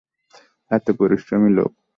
এতো 0.71 0.91
পরিশ্রমী 0.99 1.49
লোক। 1.57 1.71